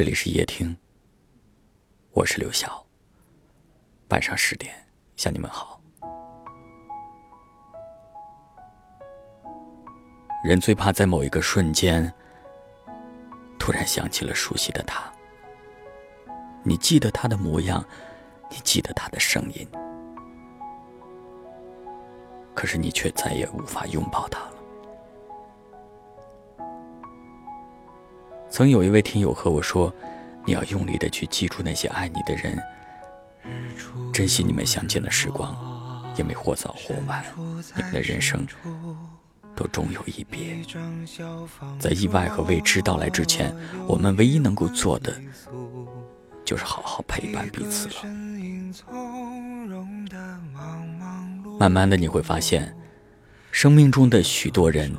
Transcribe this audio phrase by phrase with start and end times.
[0.00, 0.74] 这里是夜听，
[2.12, 2.82] 我是刘晓。
[4.08, 4.74] 晚上十点
[5.14, 5.78] 向你们好。
[10.42, 12.10] 人最怕在某一个瞬间，
[13.58, 15.12] 突然想起了熟悉的他。
[16.62, 17.84] 你记得他的模样，
[18.48, 19.68] 你记得他的声音，
[22.54, 24.59] 可是你却再也无法拥抱他了。
[28.50, 29.94] 曾有一位听友和我说
[30.44, 32.60] ：“你要用力的去记住那些爱你的人，
[34.12, 35.56] 珍惜你们相见的时光，
[36.16, 37.24] 因为或早或晚，
[37.76, 38.44] 你们的人生
[39.54, 40.58] 都终有一别。
[41.78, 43.54] 在意外和未知到来之前，
[43.86, 45.14] 我们唯一能够做的，
[46.44, 47.94] 就是好好陪伴彼此了。
[51.56, 52.76] 慢慢的，你会发现，
[53.52, 54.92] 生命中的许多人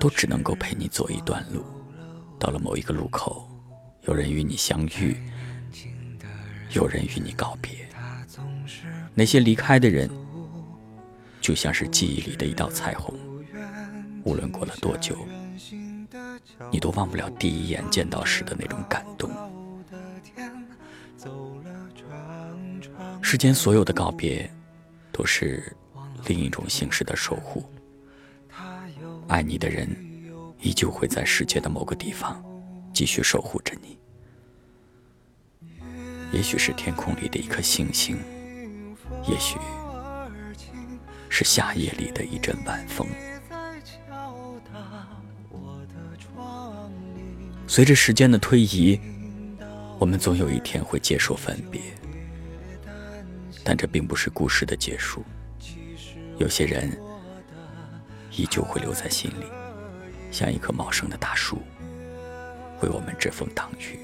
[0.00, 1.64] 都只能够陪你走一段路。”
[2.38, 3.48] 到了某一个路口，
[4.02, 5.16] 有人与你相遇，
[6.70, 7.88] 有人与你告别。
[9.14, 10.08] 那些离开的人，
[11.40, 13.14] 就像是记忆里的一道彩虹，
[14.24, 15.16] 无论过了多久，
[16.70, 19.30] 你都忘不了第一眼见到时的那种感动。
[23.20, 24.48] 世间所有的告别，
[25.10, 25.76] 都是
[26.26, 27.64] 另一种形式的守护。
[29.26, 30.07] 爱你的人。
[30.60, 32.42] 依旧会在世界的某个地方
[32.92, 33.98] 继续守护着你。
[36.32, 38.18] 也许是天空里的一颗星星，
[39.26, 39.56] 也许
[41.28, 43.06] 是夏夜里的一阵晚风。
[47.66, 49.00] 随着时间的推移，
[49.98, 51.80] 我们总有一天会接受分别，
[53.62, 55.24] 但这并不是故事的结束。
[56.38, 56.90] 有些人
[58.32, 59.57] 依旧会留在心里。
[60.30, 61.62] 像一棵茂盛的大树，
[62.82, 63.98] 为我们遮风挡雨，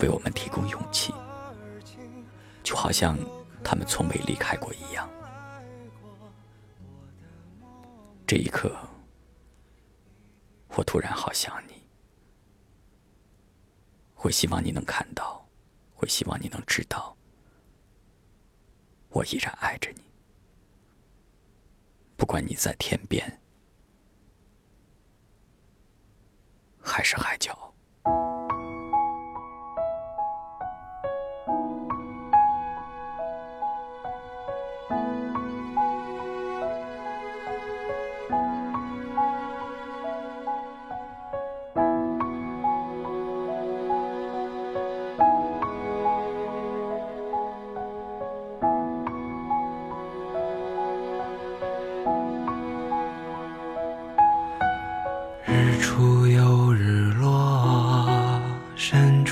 [0.00, 1.12] 为我们提供勇气，
[2.62, 3.16] 就好像
[3.62, 5.08] 他们从未离开过一样。
[8.26, 8.76] 这一刻，
[10.70, 11.74] 我突然好想你，
[14.14, 15.46] 会希望你能看到，
[15.94, 17.16] 会希望你能知道，
[19.10, 20.02] 我依然爱着你，
[22.16, 23.40] 不管你在天边。
[26.90, 27.56] 还是海角。
[55.46, 56.26] 日出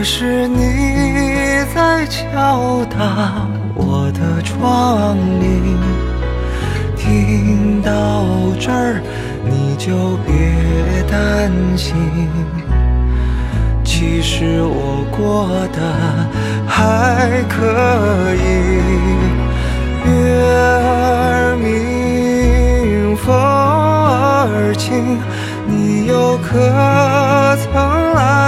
[0.00, 5.76] 可是你在敲打我的窗棂，
[6.96, 8.24] 听到
[8.58, 9.02] 这儿
[9.44, 10.32] 你就别
[11.06, 11.94] 担心，
[13.84, 15.78] 其实我过得
[16.66, 18.40] 还可以。
[20.08, 20.10] 月
[20.80, 25.20] 儿明，风儿轻，
[25.66, 26.56] 你又可
[27.66, 27.68] 曾
[28.14, 28.39] 来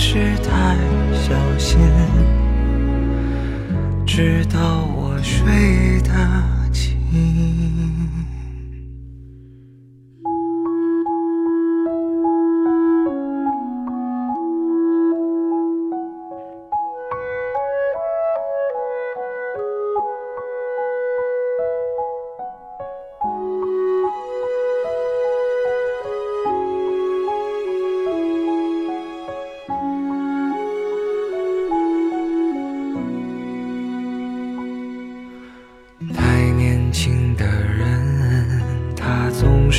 [0.00, 0.76] 是太
[1.12, 1.76] 小心，
[4.06, 5.87] 直到我睡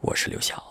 [0.00, 0.67] 我是刘晓。